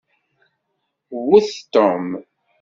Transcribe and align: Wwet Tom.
Wwet 1.19 1.49
Tom. 1.73 2.05